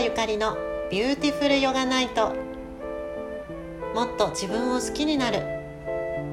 [0.00, 0.56] 沢ゆかりの
[0.90, 2.34] ビューティフルヨガナイト
[3.94, 5.42] もっと自分を好きになる。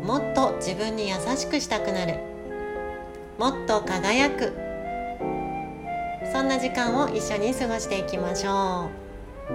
[0.06, 2.16] もっと自分に優しくしたくなる。
[3.38, 4.54] もっと輝く。
[6.32, 9.50] そんな時間を一緒に過ごしていきましょう。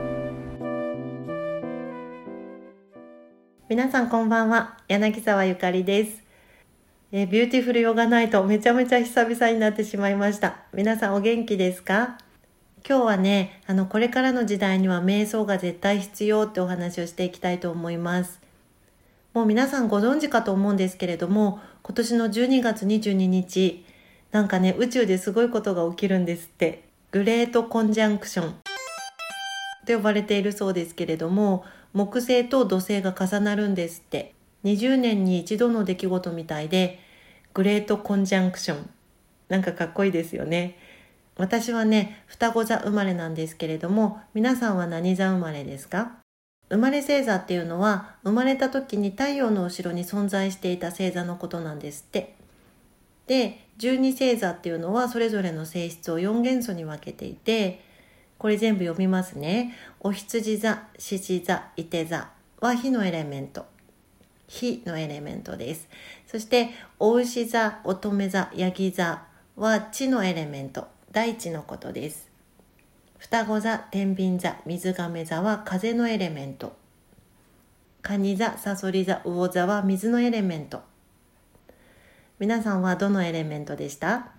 [3.71, 4.77] 皆さんこんばんは。
[4.89, 6.23] 柳沢ゆかりです。
[7.13, 10.59] えビューティフルヨガナイトめちゃめちゃ久々になってしまいました。
[10.75, 12.19] 皆さんお元気ですか？
[12.89, 18.41] 今日はね、あの、これからの時代には瞑想が絶対必要ってお話をしていきたいと思います。
[19.35, 23.85] もう皆さんご存知かと思うんですけれども、今年の12月22日、
[24.33, 26.83] なんかね、宇宙ですごいことが起きるんですって。
[27.13, 28.55] グレートコンジャンクション
[29.87, 34.35] と呼ばれているそうですけれども、木星と土星が重なるんですって。
[34.65, 36.99] 20年に一度の出来事みたいで、
[37.55, 38.91] グレートコンジャンクション。
[39.49, 40.79] なんかかっこいいですよね。
[41.37, 46.13] 私はね、双子座生まれなんですけれども、皆さんは何座生まれですか？
[46.69, 52.35] 生まれ星座っていうのは、生まれた時に太陽の後ろに存在していた星座のことなんですって。
[53.27, 57.83] で、十二星座っていうのはそれぞれの性質を4元素に分けていて、
[58.39, 59.75] これ全部読みますね。
[60.01, 63.67] お羊座、獅子座、伊手座は火のエレメント。
[64.49, 65.89] 火のエレメントです。
[66.27, 69.23] そして、お牛座、乙女座、ヤギ座
[69.57, 70.89] は地のエレメント。
[71.13, 72.31] 大地のことです。
[73.19, 76.75] 双子座天秤座水亀座は風のエレメント。
[78.01, 80.81] 蟹座サソリ座魚座は水のエレメント。
[82.39, 84.33] 皆さんはどのエレメントでした？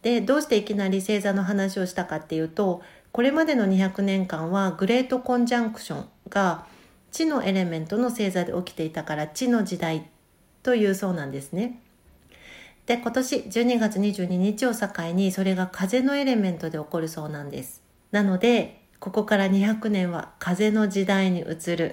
[0.00, 2.80] でどうしていきなり星座の話をしたかっていうと
[3.12, 6.64] これまでの200年間はグレートコンジャンクションが
[7.10, 10.08] 地のエレメントの星座で起きていたから地の時代
[10.62, 11.78] というそうなんですね。
[12.86, 17.82] で、今年12月22日を境にそれが風のエレメントで起こるそうなんです。
[18.10, 21.92] なので、ここから200年は風の時代に移る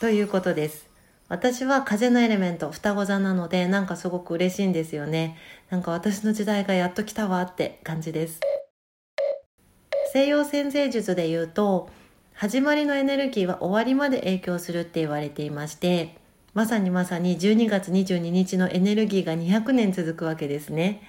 [0.00, 0.88] ということです。
[1.28, 5.36] 私は風のエレメント、双子座なので、なんかすごく嬉しいんですよね。
[5.68, 8.40] なんか私の時代がやっと来たわって感じです。
[10.12, 11.90] 西洋先生術で言うと、
[12.32, 16.17] 始まりのエネルギーは終わりまで影響するって言われていまして、
[16.58, 21.02] まさにまさに12月22日のエネルギーが200年続くわけですね。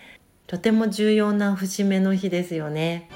[0.45, 3.09] とても重要な節目の日ですよね。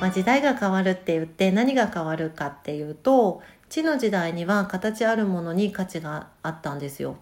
[0.00, 7.16] まあ、時代が変わるって言って何が変わるかっていうと地の時代には形あるものに価値があったんですよ。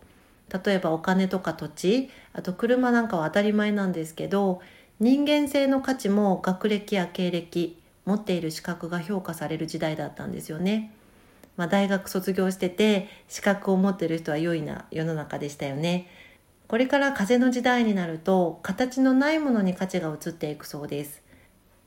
[0.65, 4.61] 例えばお金とか土地あと車なんかは当たり前なんですけど
[5.01, 7.80] 人間性の価値も学歴や経歴
[8.11, 10.93] 持っている資格が評価される時代だったんですよね。
[11.57, 16.09] まあ、大学卒業してて資格を持ってる人は良いな世の中でしたよね。
[16.67, 21.23] これから風の時代になると形のないものに価値が移っていくそうです。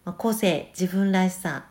[0.05, 1.65] まあ、個性、自分らしさ、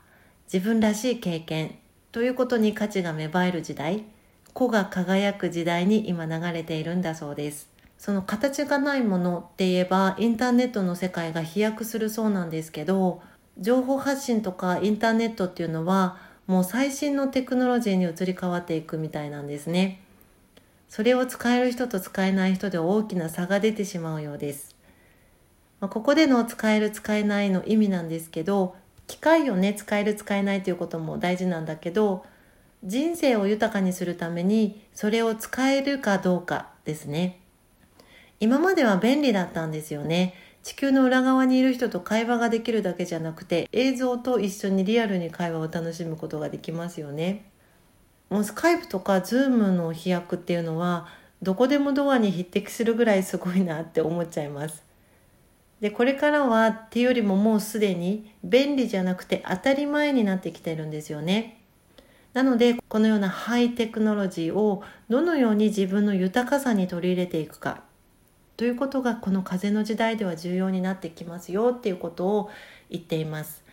[0.53, 1.79] 自分らしい経験
[2.11, 4.05] ということに価値が芽生える時代、
[4.53, 7.73] 個が輝く時代に今流れているんだそうです。
[7.97, 13.23] その形がないものって言えばインターネットの世界が飛躍するそうなんですけど
[13.59, 20.01] 情報発信とかインターネットっていうのはもう最新のテクノロジーに移り変わっていくみたいなんですね。
[20.89, 24.77] それを使える人と使えない人で大きな差が出てしまうようです。
[25.81, 28.77] まあ、ここでの使える使えないの意味なんですけど
[29.07, 32.25] 機械をね使える使えないということも大事なんだけど
[32.85, 37.39] 人生を豊かにするためにそれを使えるかどうかですね。
[38.41, 40.35] 今までは便利だったんですよね。
[40.63, 47.45] 地球の裏側にいる人と会話ができるだけじゃなくて映像と一緒にリアルに会話を楽しむことができますよね。
[48.31, 51.09] もうスカイプとかズームの飛躍っていうのは
[51.43, 54.85] どこでもドアに匹敵するぐらいすごいなって思っちゃいます。
[55.81, 61.61] で、これからはっていうよりももうすでに便利じゃなくて当たり前になってきてるんですよね。
[62.33, 67.83] なので、このようなハイテクノロジーをどのように自分の豊かさに取り入れていくか。
[68.63, 72.51] ということがこの風の時代では重要になってきますよっていうことを
[72.91, 73.65] 言っています。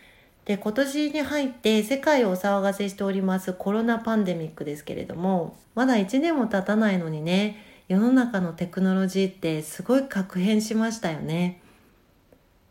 [0.46, 11.62] で今年に入って世界をお騒がせしておりますコロナパンデミックですけれどもまだ1年も経たないのにね世の中のテクノロジーってすごい確変しましたよね。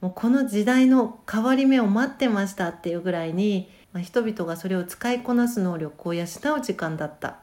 [0.01, 6.25] もうこの時代の変わり目を待ってましたっていうぐらいに、まあ、人々がそれを使いこなす能力を養う
[6.61, 7.35] 時間だったっ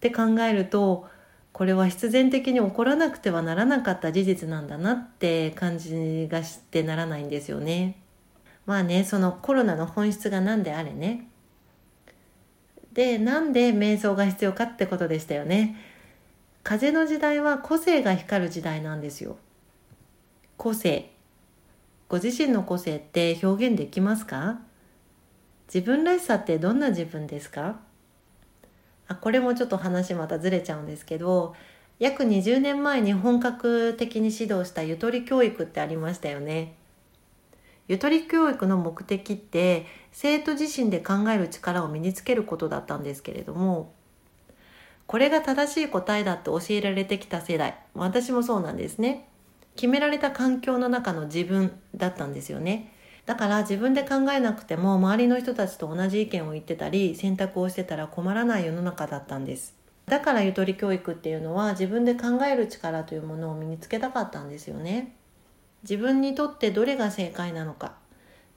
[0.00, 1.08] て考えると
[1.52, 7.96] これは必然的に起こらなくてはならなかった事実なんだなって感じがしてならないんですよね。
[8.66, 11.28] まあね、そのコロナの本質が何であれね。
[12.92, 15.76] で、なんで瞑想が必要かってことでしたよね。
[16.62, 19.36] 風の時代は個性が光る時代なんですよ。
[20.56, 21.10] 個性
[22.08, 24.60] ご自身の個性って表現できますか？
[25.72, 27.80] 自分らしさってどんな自分ですか？
[29.10, 31.56] あこれもちょっと話またずれちゃうんですけど
[31.98, 36.76] 約20年前に本格的に指導したゆとり教育ってありましたよね。
[37.88, 43.92] ゆとり教育の目的って生徒自身で考える力を身につけることだったんですけれども
[45.08, 49.28] これが正しい答えだって教えられてきた世代私もそうなんですね。
[49.74, 52.92] 決められた環境の中の自分だったんですよね。
[53.26, 59.74] だから自分で考えなくても周りの人たちと同じ意見を言ってたり選択をしてたら困らない世の中だったんです。
[60.06, 65.14] だからゆとり教育っていうのは自分で考える力というものを身につけたかったんですよね。
[65.82, 67.94] 自分にとってどれが正解なのか。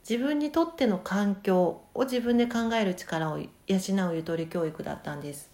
[0.08, 5.52] 自分にとっての環境を自分で考える力を養うゆとり教育だったんです。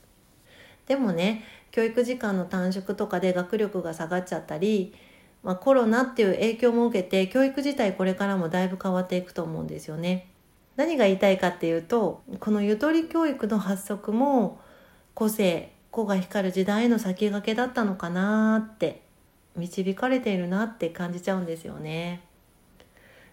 [0.87, 4.95] でもね教育時間の短縮とかで学力が下がっちゃったり
[5.43, 10.27] まあ、コロナっていう影響も受けて教育自体これからもだいぶ変わっていくと思うんですよね。
[10.75, 14.59] 何が言いたいかっていうとこのゆとり教育の発足も
[15.13, 19.01] 個性個が光る時代への先駆けだったのかなって
[19.55, 22.21] 導かれているなって感じちゃうんですよね。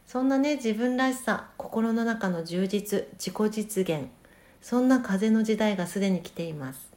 [0.06, 4.06] そんなね自分らしさ心の中の充実自己実現
[4.60, 6.92] そんな風の時代がすでに来ています。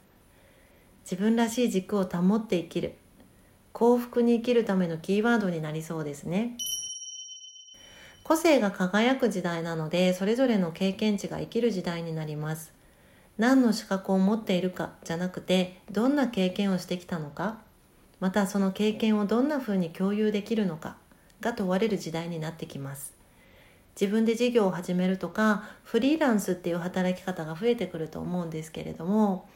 [1.03, 2.93] 自分らしい軸を保って生きる
[3.73, 6.57] 幸福に生きるためのキーワードになりそうですね。
[8.23, 12.71] 個性が輝く時代なので、それぞれの経験値が生きる時代になります。
[13.37, 17.59] 何の資格を持っているかじゃなくて、どんな経験をしてきたのか、
[18.19, 20.97] またその経験をどんな風に共有できるのか
[21.39, 23.13] が問われる時代になってきます。
[23.99, 29.49] 自分で事業を始めるとか、フリーランスっていう働き方が増えてくると思うんですけれども、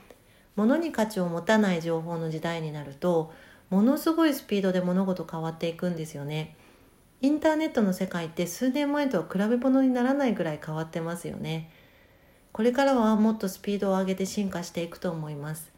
[0.55, 3.33] 物に価値を持たない情報の時代になると、
[3.73, 6.55] ものすごいスピードで物事変わっていくんですよね。
[7.21, 11.71] インターネットの世界って数年前とは比べ物にならないぐらい変わってますよね。
[12.51, 15.71] これからはもっとスピードを上げて進化していくと思います。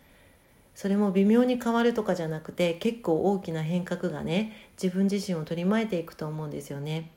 [0.74, 7.12] それも微妙に変わるとかじゃなくて結構大きな変革がね自分自身を取り巻いていくと思うんですよね。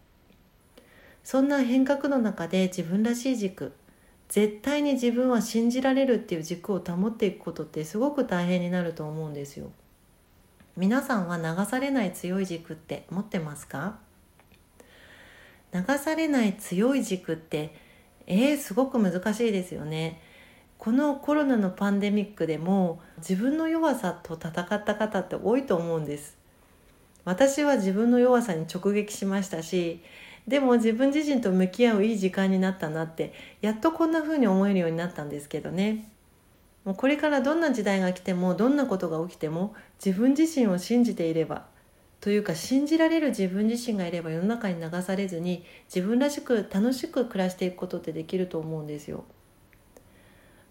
[1.24, 3.72] そんな変革の中で自分らしい軸
[4.28, 9.72] 絶対に自分は信じられるっていう軸を保っていくことってすごく大変になると思うんですよ。
[10.78, 13.98] 皆さんは流されない強い軸って持ってますか？
[15.74, 17.74] 流されない強い軸って
[18.28, 20.22] えー、すごく難しいですよね。
[20.78, 26.38] このコロナのパンデミックでも自分の弱さと戦った方って多いと思うんです。
[27.24, 30.00] 私は自分の弱さに直撃しましたし
[30.46, 36.08] でも自分自身と向き合ういい時間になったなってやっとこんな風に思えるようになったんですけどね。
[36.88, 41.66] もうこれからどんな時代が来てもどんなことが起きても自分自身を信じていれば
[42.22, 49.26] というか信じられる自分自身がいれば世の中に流されずに自分らしく楽しく暮らしていくことってできると思うんですよ。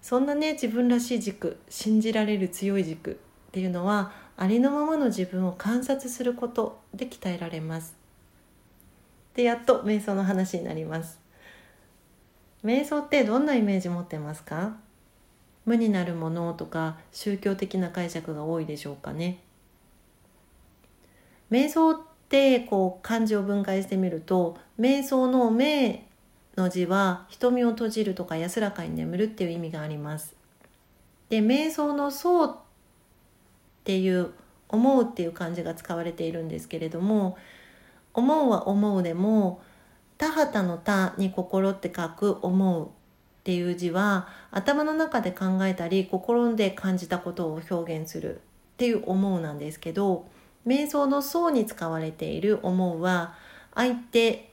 [0.02, 3.16] そんなね自分らしい軸信じられる強い軸っ
[3.52, 7.96] ていうのはありのままの自分を観察することで鍛えられます。
[9.36, 11.20] でやっと瞑想の話になります。
[12.64, 14.78] 瞑想ってどんなイメージ持ってますか？
[15.68, 19.40] 無になるものとか宗教的な解釈が多いでしょうかね。
[21.52, 21.98] 瞑想っ
[22.30, 26.00] てこう漢字を分解してみると瞑想の「瞑」
[26.56, 30.36] の字は瞳を閉じるとか安らかに眠るっていう意味があります。
[31.30, 32.58] で瞑想の「そう」っ
[33.84, 34.32] ていう
[34.70, 37.38] 「思う」っていう漢字が使われているんですけれども
[38.16, 39.60] 「思う」は「思う」でも
[40.18, 42.90] 田畑の「田」に「心」って書く「思う」
[43.48, 48.40] っていう字は頭の中で考えたり心で感じたことを表現するっ
[48.76, 50.28] ていう思うなんですけど
[50.68, 53.36] 瞑想の層に使われている思うは
[53.74, 54.52] 相手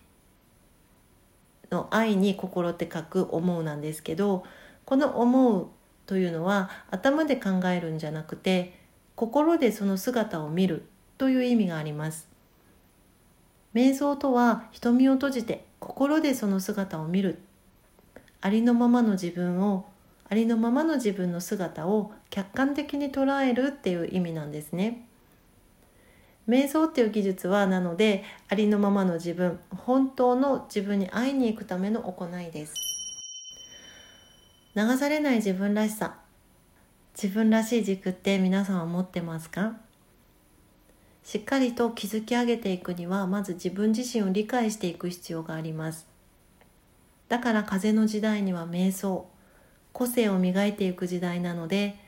[1.73, 4.45] の愛に心って書く思うなんですけど
[4.85, 5.67] この思う
[6.07, 8.79] というのは頭で考えるんじゃなくて
[9.17, 10.85] 心でその姿を見る
[11.19, 12.29] という意味があります。
[13.75, 17.41] 瞑想とは瞳を閉じて心でその姿を見る
[18.45, 19.87] ありのままの自分を
[20.29, 25.07] ありのままの自分の姿を客観的に捉えるっていう意味なんですね。
[26.47, 32.75] 瞑想っていう技術はなのでありのままの自分本当の自分に会いに行くための行いです。
[34.75, 36.19] 流されない自分らしさ
[37.15, 39.77] 自分らしい軸って皆さんは持ってますか？
[41.23, 46.13] しっかりと築き上げていくにはまず自分自身を理解していく必要があります。
[47.35, 49.27] だから風の時代には瞑想。
[49.93, 51.99] 個性を磨いていく時代なので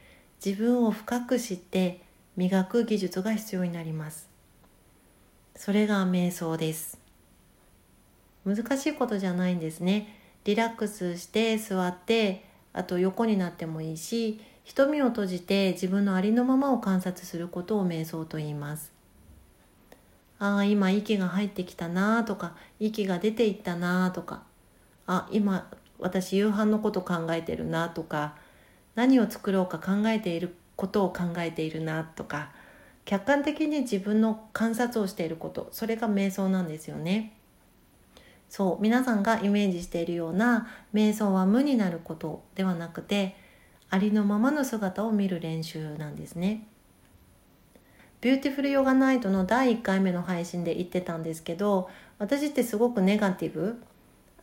[0.44, 2.00] 自分を深く知って
[2.36, 4.28] 磨く技術が必要になります。
[5.56, 7.00] それが瞑想です。
[8.44, 10.16] 難しいことじゃないんですね。
[10.44, 18.92] リラックスして座ってあと横になってもいいし瞳を閉じて自分のありのままを観察することを瞑想と言います。
[20.38, 24.44] ああ今息が入ってきたなとか息が出ていったなとか
[25.06, 28.36] あ今私夕飯のこと考えてるなとか
[28.94, 32.50] 何を作ろうか考えていることを考えているなとか
[33.04, 37.32] 客観的に自分の観察をしていることそれが瞑想なんですよね。
[38.48, 43.36] そう皆さんがイメージしているような瞑想は無になることではなくて
[43.90, 46.66] ありのままの姿を見る練習なんですね。
[48.20, 53.80] ビューティフルヨガナイトの第1回目の配信で言ってたんですけど私ってすごくネガティブ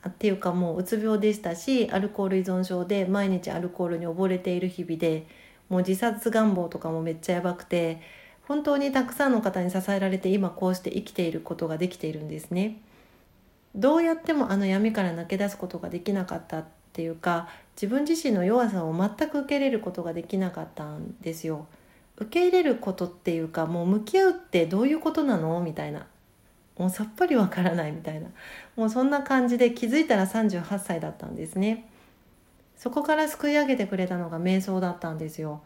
[0.09, 5.25] っていうかもううつ病でしたしアルコール依存症で毎日アルコールに溺れている日々で
[5.69, 8.01] もう自殺願望とかもめっちゃやばくて
[8.47, 12.77] 本当にたくさんの方に支えられて今こうして生きていることができているんですね。
[13.75, 21.65] どうやってもあの闇から抜け出すことができなかったっていうか自分自身の弱さを全く受け入れることができなかったんですよ。
[22.17, 25.59] 受け入れることっていうかもう向き合うってどういうことなの？
[25.61, 26.05] みたいな
[26.77, 28.27] もうさっぱりわからないみたいな。
[28.75, 31.87] もうそんな感じで気づいたら38歳だったんですね。
[32.75, 35.61] そこから救い上げてくれたのが瞑想だったんですよ。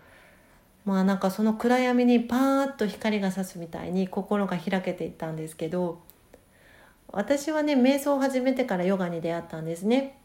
[0.86, 6.02] まあなんかその暗闇にパーッと光が差すみたいに心が開けていったんですけど
[7.12, 10.18] 私はね瞑想を始めてからヨガに出会ったんですね。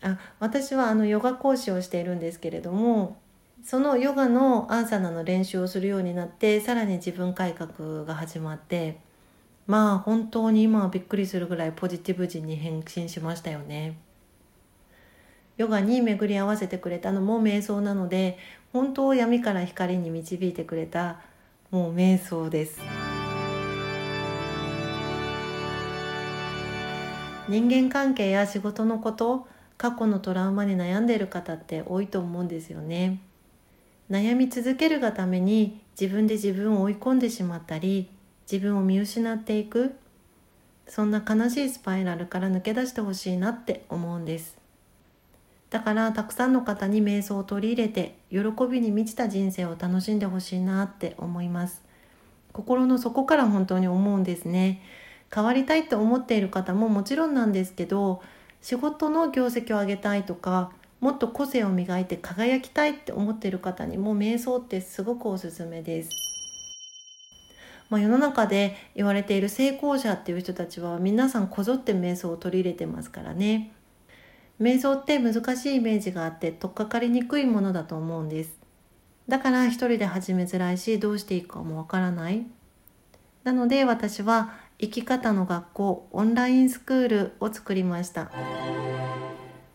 [0.00, 3.16] あ私はあのヨガ講師をしているんですけれども
[3.62, 8.98] そのヨガのアーサナの練習をするようになってさらに自分改革が始まって
[9.66, 13.98] まあ本当に今はびっくりするぐらいポジティブ人に変身しましたよね。
[15.56, 18.38] ヨガに巡り合わせてくれたのも瞑想なので
[18.72, 21.20] 本当闇から光に導いてくれた
[21.70, 22.80] もう瞑想です。
[27.48, 29.46] 人間関係や仕事のこと
[29.78, 33.20] 過去のトラウマに悩んでいる方って多いと思うんですよね。
[34.10, 38.08] 悩み続けるがために自分で自分を追い込んでしまったり
[38.50, 39.96] 自分を見失っていく。
[40.88, 44.56] そんな悲しいスパイラルから抜け出してほしいなって思うんです。
[45.70, 48.38] だからたくさんの方に瞑想を取り入れて喜
[48.70, 51.82] びに満ちた人生を楽しんでほしいなって思います。
[52.52, 54.80] 心の底から本当に思うんですね。
[55.34, 58.22] 変わりたいって思っている方ももちろんなんですけど
[58.62, 66.35] 仕事の業績を上げたいとかもっと個性を磨いて輝きたいって思っている方にも瞑想ってすごくおすすめです。
[67.88, 73.72] まあ、世の中で言われている成功者っていう人たちは皆さんこぞって瞑想を取り入れてますからね。
[74.60, 78.58] 瞑想って難しいイメージがあって取っかかりにくいものだと思うんです。
[79.28, 82.46] だから一人で始めづらいしどうしていいかもわからない。
[83.44, 88.30] なので私は生き方の学校オンラインスクールを作りました。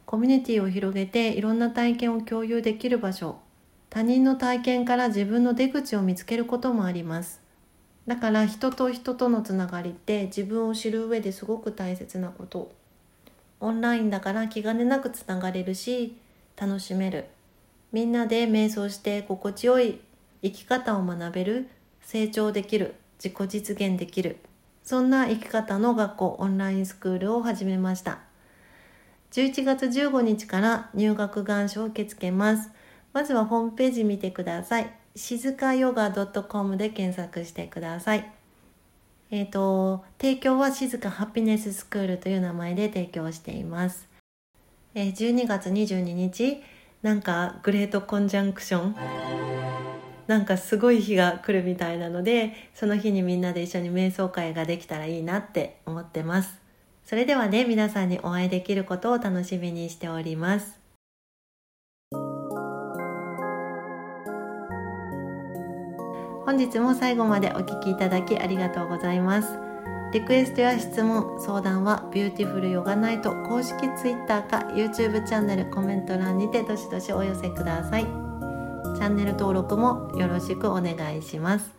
[0.05, 3.39] コミュニティを広げていろんな体験を共有できる場所。
[3.89, 7.40] 他人の体験から自分の出口を見つけることもあります。
[8.11, 12.69] だから人と人とのつながりって自分を知る上ですごく大切なこと。
[13.61, 16.17] オンラインだから気兼ねなくつながれるし
[16.57, 17.27] 楽しめる。
[17.93, 20.01] みんなで瞑想して心地よい
[20.43, 21.69] 生き方を学べる。
[22.01, 22.95] 成長できる。
[23.17, 24.39] 自己実現できる。
[24.83, 28.19] そんな生き方の学校オンラインスクールを始めました。
[29.31, 32.71] 11月15日から入学願書を受け付けます。
[33.13, 35.00] まずはホームページ見てください。
[35.15, 38.31] 静かヨガ .com で検索してください。
[39.29, 44.07] えっ、ー、と、提供は静かハピネススクールという名前で提供しています。
[44.93, 46.61] えー、12月22日、
[47.01, 48.95] なんかグレートコンジャンクション
[50.27, 56.59] なんかすごい日が来るみたいなので、その日にみんなで一緒に瞑想会ができたらいいなって思ってます。
[57.05, 60.80] それではね、皆さんにお会いできることを楽しみにしております。
[66.51, 69.57] 本日も最後までお聴きいただきありがとうございます。
[70.11, 78.03] リクエストや質問、相談はビューティフルヨガナイト公式 Twitter か YouTube チャンネルコメント欄にてどしどしお寄せください。
[78.03, 81.73] チャンネル登録もよろしくお願いします。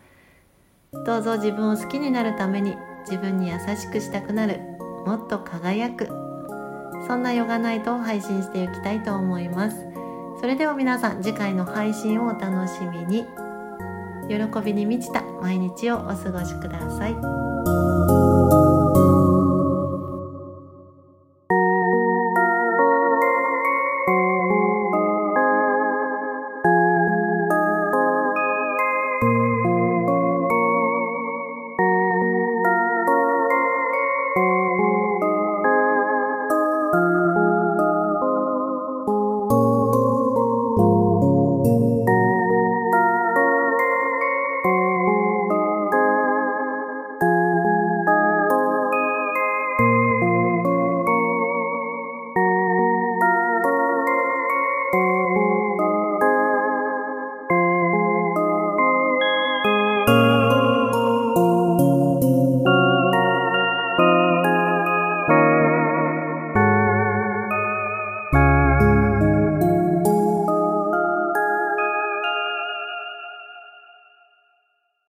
[1.05, 2.75] どうぞ自分を好きになるために
[3.07, 4.59] 自分に優しくしたくなる、
[5.05, 6.07] もっと輝く、
[7.07, 9.77] そんなヨガナイトを配信していきたいと思います。
[10.41, 13.42] それでは皆さん次回の配信をお楽しみに。
[14.33, 17.92] 喜びに満ちた毎日をお過ごしください。